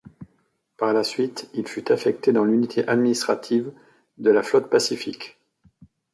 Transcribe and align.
Par 0.77 0.93
la 0.93 1.03
suite 1.03 1.47
il 1.53 1.67
fut 1.67 1.91
affecté 1.91 2.33
dans 2.33 2.43
l'unité 2.43 2.83
administrative 2.87 3.71
de 4.17 4.31
la 4.31 4.41
Flotte 4.41 4.67
Pacifique. 4.67 5.37